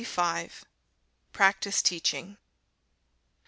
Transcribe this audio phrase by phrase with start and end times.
[0.01, 0.63] XXV.
[1.31, 2.37] PRACTICE TEACHING.